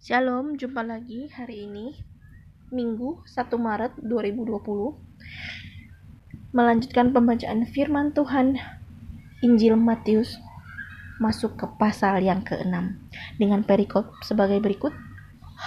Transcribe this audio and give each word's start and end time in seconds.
Shalom, 0.00 0.56
jumpa 0.56 0.80
lagi 0.80 1.28
hari 1.28 1.68
ini 1.68 1.92
Minggu 2.72 3.20
1 3.28 3.52
Maret 3.52 4.00
2020 4.00 4.56
Melanjutkan 6.56 7.12
pembacaan 7.12 7.68
firman 7.68 8.08
Tuhan 8.16 8.56
Injil 9.44 9.76
Matius 9.76 10.40
Masuk 11.20 11.60
ke 11.60 11.68
pasal 11.76 12.24
yang 12.24 12.40
ke-6 12.40 12.72
Dengan 13.36 13.60
perikop 13.60 14.16
sebagai 14.24 14.56
berikut 14.64 14.96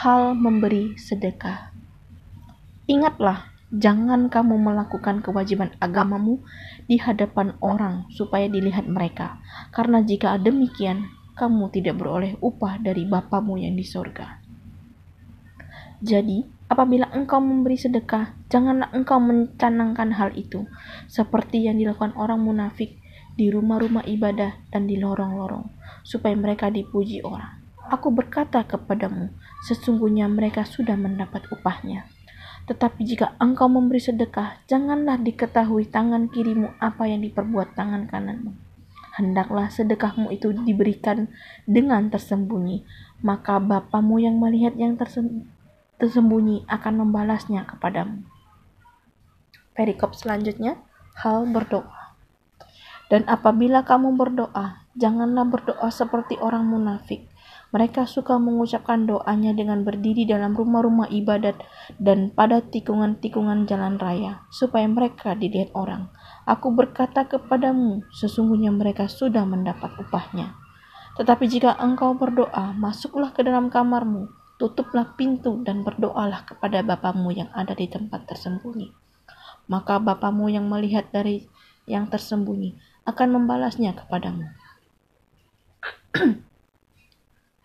Hal 0.01 0.33
memberi 0.33 0.97
sedekah. 0.97 1.69
Ingatlah, 2.89 3.53
jangan 3.69 4.33
kamu 4.33 4.57
melakukan 4.57 5.21
kewajiban 5.21 5.77
agamamu 5.77 6.41
di 6.89 6.97
hadapan 6.97 7.53
orang 7.61 8.09
supaya 8.09 8.49
dilihat 8.49 8.89
mereka. 8.89 9.37
Karena 9.69 10.01
jika 10.01 10.41
demikian, 10.41 11.05
kamu 11.33 11.73
tidak 11.73 11.97
beroleh 11.97 12.37
upah 12.37 12.77
dari 12.77 13.09
Bapamu 13.09 13.57
yang 13.57 13.73
di 13.73 13.85
sorga. 13.85 14.37
Jadi, 16.03 16.45
apabila 16.69 17.09
engkau 17.15 17.39
memberi 17.41 17.79
sedekah, 17.79 18.35
janganlah 18.51 18.91
engkau 18.93 19.17
mencanangkan 19.17 20.13
hal 20.13 20.35
itu, 20.37 20.67
seperti 21.09 21.65
yang 21.65 21.79
dilakukan 21.79 22.13
orang 22.19 22.43
munafik 22.43 22.99
di 23.33 23.49
rumah-rumah 23.49 24.05
ibadah 24.05 24.61
dan 24.69 24.85
di 24.85 24.99
lorong-lorong, 24.99 25.65
supaya 26.05 26.37
mereka 26.37 26.69
dipuji 26.69 27.25
orang. 27.25 27.65
Aku 27.89 28.13
berkata 28.13 28.61
kepadamu, 28.67 29.33
sesungguhnya 29.65 30.29
mereka 30.29 30.67
sudah 30.67 30.99
mendapat 30.99 31.47
upahnya. 31.49 32.05
Tetapi 32.63 33.03
jika 33.03 33.35
engkau 33.41 33.67
memberi 33.67 33.99
sedekah, 33.99 34.63
janganlah 34.69 35.19
diketahui 35.19 35.89
tangan 35.89 36.31
kirimu 36.31 36.77
apa 36.79 37.09
yang 37.09 37.19
diperbuat 37.25 37.75
tangan 37.75 38.07
kananmu 38.07 38.62
hendaklah 39.23 39.71
sedekahmu 39.71 40.29
itu 40.35 40.51
diberikan 40.51 41.31
dengan 41.63 42.11
tersembunyi, 42.11 42.83
maka 43.23 43.57
Bapamu 43.63 44.19
yang 44.19 44.35
melihat 44.37 44.75
yang 44.75 44.99
tersembunyi 45.97 46.67
akan 46.67 46.93
membalasnya 47.07 47.63
kepadamu. 47.63 48.27
Perikop 49.73 50.13
selanjutnya, 50.13 50.77
hal 51.17 51.49
berdoa. 51.49 52.13
Dan 53.09 53.25
apabila 53.25 53.81
kamu 53.87 54.13
berdoa, 54.13 54.85
janganlah 54.93 55.49
berdoa 55.49 55.89
seperti 55.89 56.37
orang 56.37 56.69
munafik. 56.69 57.25
Mereka 57.73 58.05
suka 58.05 58.37
mengucapkan 58.37 59.09
doanya 59.09 59.49
dengan 59.49 59.81
berdiri 59.81 60.29
dalam 60.29 60.53
rumah-rumah 60.53 61.09
ibadat 61.09 61.57
dan 61.97 62.29
pada 62.29 62.61
tikungan-tikungan 62.61 63.65
jalan 63.65 63.97
raya, 63.97 64.45
supaya 64.53 64.85
mereka 64.85 65.33
dilihat 65.33 65.73
orang. 65.73 66.13
Aku 66.45 66.69
berkata 66.69 67.25
kepadamu, 67.25 68.05
sesungguhnya 68.13 68.69
mereka 68.69 69.09
sudah 69.09 69.41
mendapat 69.41 69.89
upahnya. 69.97 70.53
Tetapi 71.17 71.49
jika 71.49 71.73
engkau 71.81 72.13
berdoa, 72.13 72.77
masuklah 72.77 73.33
ke 73.33 73.41
dalam 73.41 73.73
kamarmu, 73.73 74.29
tutuplah 74.61 75.17
pintu 75.17 75.65
dan 75.65 75.81
berdoalah 75.81 76.45
kepada 76.45 76.85
Bapamu 76.85 77.33
yang 77.33 77.49
ada 77.57 77.73
di 77.73 77.89
tempat 77.89 78.29
tersembunyi. 78.29 78.93
Maka 79.65 79.97
Bapamu 79.97 80.45
yang 80.45 80.69
melihat 80.69 81.09
dari 81.09 81.49
yang 81.89 82.05
tersembunyi 82.05 82.77
akan 83.09 83.27
membalasnya 83.33 83.97
kepadamu. 83.97 84.45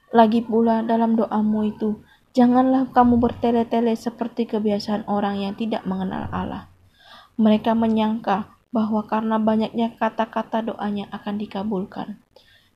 Lagi 0.08 0.40
pula 0.40 0.80
dalam 0.80 1.20
doamu 1.20 1.68
itu, 1.68 2.00
janganlah 2.32 2.88
kamu 2.96 3.20
bertele-tele 3.20 3.92
seperti 3.92 4.48
kebiasaan 4.48 5.04
orang 5.04 5.36
yang 5.36 5.52
tidak 5.52 5.84
mengenal 5.84 6.32
Allah. 6.32 6.72
Mereka 7.36 7.76
menyangka 7.76 8.56
bahwa 8.72 9.04
karena 9.04 9.36
banyaknya 9.36 9.92
kata-kata 10.00 10.64
doanya 10.64 11.12
akan 11.12 11.34
dikabulkan. 11.36 12.08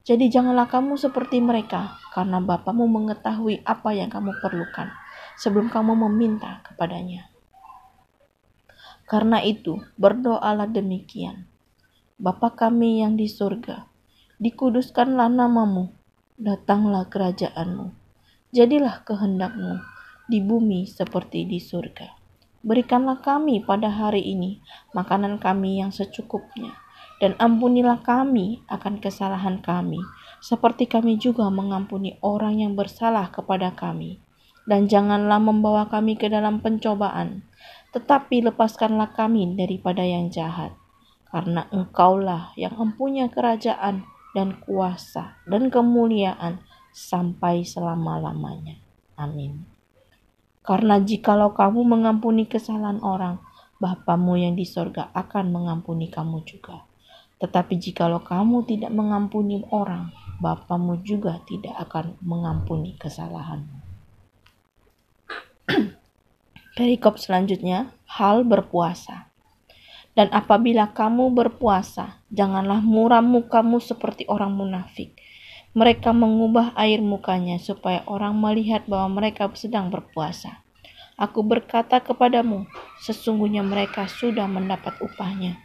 Jadi 0.03 0.29
janganlah 0.29 0.69
kamu 0.69 1.01
seperti 1.01 1.41
mereka, 1.41 1.97
karena 2.13 2.43
Bapamu 2.43 2.85
mengetahui 2.85 3.65
apa 3.65 3.97
yang 3.97 4.13
kamu 4.13 4.37
perlukan 4.43 4.93
sebelum 5.41 5.73
kamu 5.73 5.95
meminta 6.05 6.61
kepadanya. 6.69 7.33
Karena 9.09 9.41
itu, 9.41 9.81
berdoalah 9.97 10.69
demikian. 10.69 11.49
Bapa 12.21 12.53
kami 12.53 13.01
yang 13.01 13.17
di 13.17 13.25
surga, 13.25 13.89
dikuduskanlah 14.37 15.33
namamu, 15.33 15.95
datanglah 16.43 17.07
kerajaanmu, 17.07 17.95
jadilah 18.51 19.07
kehendakmu 19.07 19.79
di 20.27 20.43
bumi 20.43 20.91
seperti 20.91 21.47
di 21.47 21.63
surga. 21.63 22.19
Berikanlah 22.67 23.23
kami 23.23 23.63
pada 23.63 23.87
hari 23.87 24.27
ini 24.27 24.59
makanan 24.91 25.39
kami 25.39 25.79
yang 25.79 25.95
secukupnya, 25.95 26.75
dan 27.23 27.39
ampunilah 27.39 28.03
kami 28.03 28.59
akan 28.67 28.99
kesalahan 28.99 29.63
kami, 29.63 30.03
seperti 30.43 30.91
kami 30.91 31.15
juga 31.15 31.47
mengampuni 31.47 32.19
orang 32.27 32.59
yang 32.59 32.75
bersalah 32.75 33.31
kepada 33.31 33.71
kami. 33.79 34.19
Dan 34.67 34.87
janganlah 34.87 35.43
membawa 35.43 35.91
kami 35.91 36.19
ke 36.19 36.31
dalam 36.31 36.59
pencobaan, 36.63 37.47
tetapi 37.95 38.47
lepaskanlah 38.47 39.15
kami 39.15 39.59
daripada 39.59 40.03
yang 40.07 40.31
jahat. 40.31 40.75
Karena 41.27 41.67
engkaulah 41.71 42.55
yang 42.55 42.75
mempunyai 42.79 43.27
kerajaan 43.27 44.07
dan 44.33 44.61
kuasa 44.61 45.41
dan 45.45 45.69
kemuliaan 45.69 46.61
sampai 46.93 47.65
selama-lamanya. 47.65 48.81
Amin. 49.17 49.65
Karena 50.63 51.03
jikalau 51.03 51.53
kamu 51.57 51.83
mengampuni 51.83 52.47
kesalahan 52.47 53.03
orang, 53.03 53.43
Bapamu 53.83 54.39
yang 54.39 54.55
di 54.55 54.63
sorga 54.63 55.11
akan 55.11 55.51
mengampuni 55.51 56.07
kamu 56.07 56.47
juga. 56.47 56.87
Tetapi 57.43 57.83
jikalau 57.83 58.23
kamu 58.23 58.63
tidak 58.71 58.95
mengampuni 58.95 59.67
orang, 59.75 60.15
Bapamu 60.39 61.03
juga 61.03 61.43
tidak 61.51 61.75
akan 61.91 62.15
mengampuni 62.23 62.95
kesalahanmu. 62.95 63.83
Perikop 66.79 67.19
selanjutnya, 67.19 67.91
hal 68.07 68.47
berpuasa. 68.47 69.32
Dan 70.13 70.29
apabila 70.29 70.93
kamu 70.93 71.33
berpuasa, 71.33 72.21
janganlah 72.29 72.85
muram 72.85 73.25
mukamu 73.25 73.81
seperti 73.81 74.29
orang 74.29 74.53
munafik 74.53 75.17
mereka 75.73 76.13
mengubah 76.13 76.77
air 76.77 77.01
mukanya 77.01 77.57
supaya 77.57 78.05
orang 78.05 78.37
melihat 78.37 78.85
bahwa 78.85 79.21
mereka 79.21 79.49
sedang 79.57 79.89
berpuasa. 79.89 80.61
Aku 81.17 81.41
berkata 81.41 82.01
kepadamu, 82.01 82.69
sesungguhnya 83.01 83.65
mereka 83.65 84.05
sudah 84.05 84.45
mendapat 84.49 85.01
upahnya. 85.01 85.61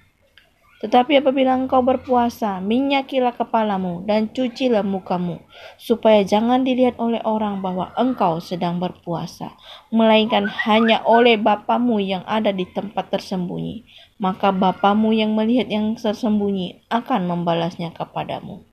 Tetapi 0.77 1.25
apabila 1.25 1.57
engkau 1.57 1.81
berpuasa, 1.81 2.61
minyakilah 2.61 3.33
kepalamu 3.33 4.05
dan 4.05 4.29
cucilah 4.29 4.85
mukamu, 4.85 5.41
supaya 5.75 6.21
jangan 6.21 6.61
dilihat 6.61 7.01
oleh 7.01 7.17
orang 7.25 7.65
bahwa 7.65 7.89
engkau 7.97 8.37
sedang 8.37 8.77
berpuasa, 8.77 9.57
melainkan 9.89 10.45
hanya 10.69 11.01
oleh 11.01 11.33
Bapamu 11.35 11.97
yang 11.97 12.21
ada 12.29 12.53
di 12.53 12.69
tempat 12.69 13.09
tersembunyi. 13.09 13.89
Maka 14.17 14.49
Bapamu 14.49 15.13
yang 15.13 15.37
melihat 15.37 15.69
yang 15.69 15.93
tersembunyi 15.93 16.81
akan 16.89 17.29
membalasnya 17.29 17.93
kepadamu 17.93 18.65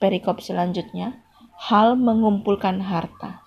perikop 0.00 0.40
selanjutnya, 0.40 1.20
hal 1.68 1.94
mengumpulkan 2.00 2.80
harta. 2.80 3.44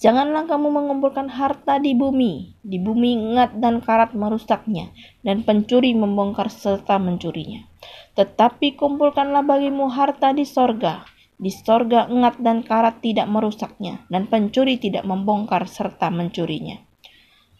Janganlah 0.00 0.48
kamu 0.48 0.72
mengumpulkan 0.72 1.28
harta 1.28 1.76
di 1.76 1.92
bumi, 1.92 2.56
di 2.64 2.80
bumi 2.80 3.36
ngat 3.36 3.60
dan 3.60 3.84
karat 3.84 4.16
merusaknya, 4.16 4.88
dan 5.20 5.44
pencuri 5.44 5.92
membongkar 5.92 6.48
serta 6.48 6.96
mencurinya. 6.96 7.68
Tetapi 8.16 8.80
kumpulkanlah 8.80 9.44
bagimu 9.44 9.92
harta 9.92 10.32
di 10.32 10.48
sorga, 10.48 11.04
di 11.36 11.52
sorga 11.52 12.08
ngat 12.08 12.40
dan 12.40 12.64
karat 12.64 13.04
tidak 13.04 13.28
merusaknya, 13.28 14.08
dan 14.08 14.24
pencuri 14.24 14.80
tidak 14.80 15.04
membongkar 15.04 15.68
serta 15.68 16.08
mencurinya. 16.08 16.80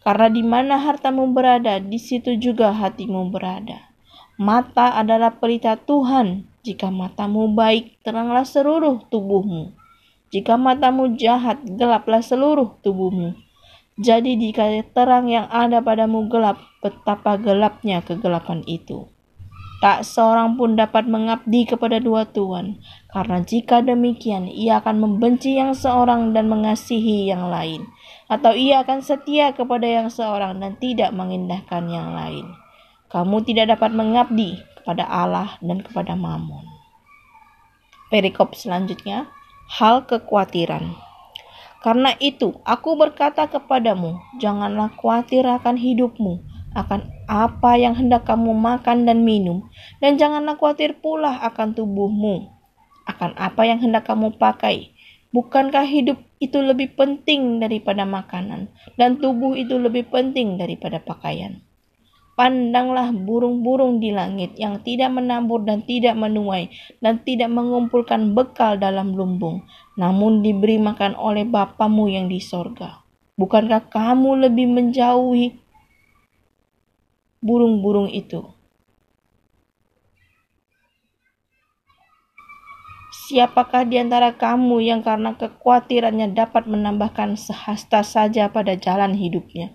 Karena 0.01 0.33
di 0.33 0.41
mana 0.41 0.81
hartamu 0.81 1.29
berada, 1.31 1.77
di 1.77 2.01
situ 2.01 2.37
juga 2.41 2.73
hatimu 2.73 3.29
berada. 3.29 3.93
Mata 4.41 4.97
adalah 4.97 5.37
pelita 5.37 5.77
Tuhan, 5.77 6.49
jika 6.65 6.89
matamu 6.89 7.53
baik, 7.53 8.01
teranglah 8.01 8.49
seluruh 8.49 9.05
tubuhmu. 9.13 9.77
Jika 10.33 10.57
matamu 10.57 11.13
jahat, 11.21 11.61
gelaplah 11.65 12.25
seluruh 12.25 12.81
tubuhmu. 12.81 13.37
Jadi 14.01 14.41
jika 14.41 14.65
terang 14.97 15.29
yang 15.29 15.45
ada 15.53 15.85
padamu 15.85 16.25
gelap, 16.33 16.57
betapa 16.81 17.37
gelapnya 17.37 18.01
kegelapan 18.01 18.65
itu. 18.65 19.13
Tak 19.81 20.05
seorang 20.05 20.61
pun 20.61 20.77
dapat 20.77 21.09
mengabdi 21.09 21.65
kepada 21.65 22.01
dua 22.01 22.29
tuan, 22.29 22.81
karena 23.13 23.41
jika 23.41 23.81
demikian 23.85 24.49
ia 24.49 24.81
akan 24.81 25.01
membenci 25.05 25.57
yang 25.57 25.73
seorang 25.73 26.37
dan 26.37 26.49
mengasihi 26.49 27.29
yang 27.29 27.49
lain, 27.49 27.89
atau 28.31 28.55
ia 28.55 28.87
akan 28.87 29.03
setia 29.03 29.51
kepada 29.51 29.91
yang 29.91 30.07
seorang 30.07 30.63
dan 30.63 30.79
tidak 30.79 31.11
mengindahkan 31.11 31.91
yang 31.91 32.15
lain. 32.15 32.47
Kamu 33.11 33.43
tidak 33.43 33.75
dapat 33.75 33.91
mengabdi 33.91 34.63
kepada 34.79 35.03
Allah 35.03 35.59
dan 35.59 35.83
kepada 35.83 36.15
Mammon. 36.15 36.63
Perikop 38.07 38.55
selanjutnya, 38.55 39.27
hal 39.67 40.07
kekhawatiran. 40.07 40.95
Karena 41.83 42.15
itu, 42.23 42.55
aku 42.63 42.95
berkata 42.95 43.51
kepadamu, 43.51 44.15
janganlah 44.39 44.95
khawatir 44.95 45.43
akan 45.43 45.75
hidupmu, 45.75 46.39
akan 46.79 47.11
apa 47.27 47.73
yang 47.83 47.99
hendak 47.99 48.31
kamu 48.31 48.55
makan 48.55 49.11
dan 49.11 49.27
minum, 49.27 49.67
dan 49.99 50.15
janganlah 50.15 50.55
khawatir 50.55 51.03
pula 51.03 51.35
akan 51.51 51.75
tubuhmu, 51.75 52.47
akan 53.11 53.35
apa 53.35 53.63
yang 53.67 53.83
hendak 53.83 54.07
kamu 54.07 54.39
pakai. 54.39 54.95
Bukankah 55.35 55.87
hidup 55.87 56.19
itu 56.41 56.57
lebih 56.59 56.97
penting 56.97 57.61
daripada 57.61 58.09
makanan, 58.09 58.73
dan 58.97 59.21
tubuh 59.21 59.53
itu 59.55 59.77
lebih 59.77 60.09
penting 60.09 60.57
daripada 60.57 60.97
pakaian? 60.97 61.61
Pandanglah 62.33 63.13
burung-burung 63.13 64.01
di 64.01 64.17
langit 64.17 64.57
yang 64.57 64.81
tidak 64.81 65.13
menabur 65.13 65.61
dan 65.61 65.85
tidak 65.85 66.17
menuai 66.17 66.73
dan 67.05 67.21
tidak 67.21 67.53
mengumpulkan 67.53 68.33
bekal 68.33 68.81
dalam 68.81 69.13
lumbung, 69.13 69.69
namun 70.01 70.41
diberi 70.41 70.81
makan 70.81 71.13
oleh 71.21 71.45
Bapamu 71.45 72.09
yang 72.09 72.33
di 72.33 72.41
sorga. 72.41 73.05
Bukankah 73.37 73.93
kamu 73.93 74.49
lebih 74.49 74.73
menjauhi 74.73 75.61
burung-burung 77.45 78.09
itu? 78.09 78.60
Siapakah 83.31 83.87
di 83.87 83.95
antara 83.95 84.35
kamu 84.35 84.83
yang 84.83 85.07
karena 85.07 85.39
kekhawatirannya 85.39 86.35
dapat 86.35 86.67
menambahkan 86.67 87.39
sehasta 87.39 88.03
saja 88.03 88.51
pada 88.51 88.75
jalan 88.75 89.15
hidupnya? 89.15 89.71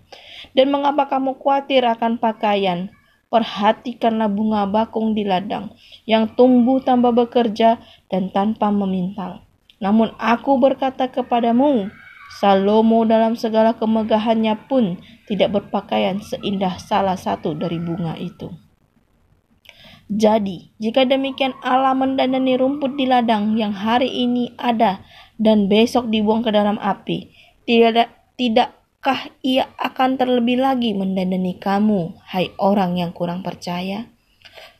Dan 0.52 0.75
mengapa 0.75 1.07
kamu 1.07 1.40
khawatir 1.40 1.88
akan 1.88 2.19
pakaian? 2.19 2.92
Perhatikanlah 3.31 4.28
bunga 4.28 4.68
bakung 4.68 5.16
di 5.16 5.24
ladang, 5.24 5.72
yang 6.04 6.36
tumbuh 6.36 6.84
tanpa 6.84 7.16
bekerja 7.16 7.80
dan 8.12 8.28
tanpa 8.36 8.75
memintal. 8.75 9.48
Namun 9.80 10.12
aku 10.19 10.60
berkata 10.60 11.07
kepadamu, 11.07 11.88
Salomo 12.36 13.07
dalam 13.07 13.40
segala 13.40 13.80
kemegahannya 13.80 14.68
pun 14.68 15.00
tidak 15.31 15.56
berpakaian 15.56 16.19
seindah 16.19 16.75
salah 16.75 17.16
satu 17.16 17.56
dari 17.56 17.80
bunga 17.80 18.19
itu. 18.19 18.52
Jadi, 20.06 20.69
jika 20.78 21.02
demikian 21.02 21.57
Allah 21.66 21.98
mendandani 21.98 22.54
rumput 22.62 22.94
di 22.94 23.10
ladang 23.10 23.57
yang 23.57 23.74
hari 23.74 24.06
ini 24.06 24.54
ada 24.54 25.02
dan 25.42 25.66
besok 25.66 26.13
dibuang 26.13 26.46
ke 26.46 26.54
dalam 26.54 26.78
api, 26.78 27.34
tidak 27.66 28.13
tidakkah 28.38 29.34
ia 29.42 29.66
akan 29.81 30.22
terlebih 30.22 30.62
lagi 30.62 30.94
mendandani 30.94 31.57
kamu, 31.57 32.22
hai 32.30 32.54
orang 32.62 33.02
yang 33.02 33.18
kurang 33.18 33.42
percaya? 33.42 34.06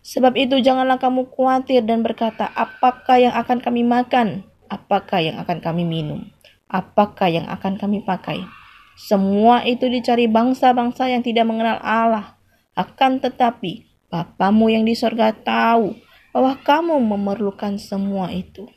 Sebab 0.06 0.38
itu 0.38 0.62
janganlah 0.62 1.02
kamu 1.02 1.26
khawatir 1.34 1.82
dan 1.82 2.06
berkata, 2.06 2.54
apakah 2.54 3.18
yang 3.18 3.34
akan 3.34 3.58
kami 3.58 3.82
makan? 3.82 4.46
Apakah 4.70 5.26
yang 5.26 5.42
akan 5.42 5.58
kami 5.58 5.82
minum? 5.82 6.30
Apakah 6.70 7.34
yang 7.34 7.50
akan 7.50 7.82
kami 7.82 8.06
pakai? 8.06 8.46
Semua 8.94 9.66
itu 9.66 9.90
dicari 9.90 10.30
bangsa-bangsa 10.30 11.10
yang 11.10 11.26
tidak 11.26 11.50
mengenal 11.50 11.82
Allah. 11.82 12.38
Akan 12.78 13.18
tetapi 13.18 13.85
Bapamu 14.16 14.72
yang 14.72 14.88
di 14.88 14.96
sorga 14.96 15.36
tahu 15.36 15.92
bahwa 16.32 16.56
kamu 16.64 16.96
memerlukan 17.04 17.76
semua 17.76 18.32
itu. 18.32 18.72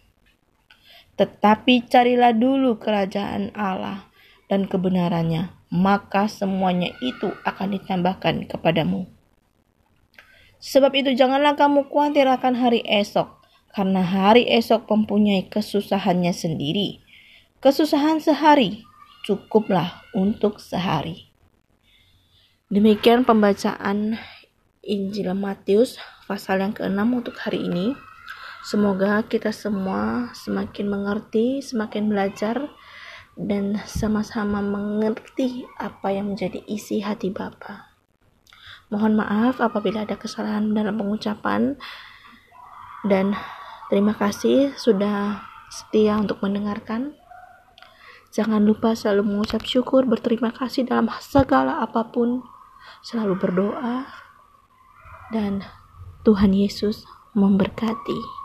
Tetapi 1.15 1.87
carilah 1.87 2.35
dulu 2.35 2.83
kerajaan 2.83 3.55
Allah 3.55 4.11
dan 4.51 4.67
kebenarannya, 4.67 5.55
maka 5.71 6.27
semuanya 6.27 6.91
itu 6.99 7.31
akan 7.47 7.79
ditambahkan 7.79 8.51
kepadamu. 8.51 9.07
Sebab 10.59 10.91
itu 10.99 11.15
janganlah 11.15 11.55
kamu 11.55 11.87
khawatir 11.87 12.27
akan 12.27 12.59
hari 12.59 12.83
esok, 12.83 13.31
karena 13.71 14.03
hari 14.03 14.43
esok 14.51 14.91
mempunyai 14.91 15.47
kesusahannya 15.47 16.35
sendiri. 16.35 16.99
Kesusahan 17.63 18.19
sehari 18.19 18.83
cukuplah 19.23 20.03
untuk 20.19 20.59
sehari. 20.59 21.31
Demikian 22.75 23.23
pembacaan 23.23 24.19
Injil 24.89 25.37
Matius 25.37 26.01
pasal 26.25 26.65
yang 26.65 26.73
ke-6 26.73 26.97
untuk 27.13 27.37
hari 27.37 27.69
ini. 27.69 27.93
Semoga 28.65 29.21
kita 29.29 29.53
semua 29.53 30.33
semakin 30.33 30.89
mengerti, 30.89 31.61
semakin 31.61 32.09
belajar, 32.09 32.73
dan 33.37 33.77
sama-sama 33.85 34.65
mengerti 34.65 35.69
apa 35.77 36.17
yang 36.17 36.33
menjadi 36.33 36.65
isi 36.65 37.05
hati 37.05 37.29
Bapa. 37.29 37.93
Mohon 38.89 39.21
maaf 39.21 39.61
apabila 39.61 40.09
ada 40.09 40.17
kesalahan 40.17 40.73
dalam 40.73 40.97
pengucapan, 40.97 41.77
dan 43.05 43.37
terima 43.93 44.17
kasih 44.17 44.73
sudah 44.75 45.45
setia 45.69 46.17
untuk 46.17 46.41
mendengarkan. 46.41 47.13
Jangan 48.33 48.65
lupa 48.65 48.97
selalu 48.97 49.37
mengucap 49.37 49.69
syukur, 49.69 50.09
berterima 50.09 50.49
kasih 50.49 50.89
dalam 50.89 51.13
segala 51.21 51.85
apa 51.85 52.09
pun, 52.09 52.41
selalu 53.05 53.37
berdoa, 53.37 54.28
dan 55.35 55.65
Tuhan 56.25 56.53
Yesus 56.57 57.05
memberkati. 57.37 58.38